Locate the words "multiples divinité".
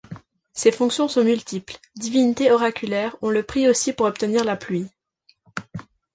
1.23-2.51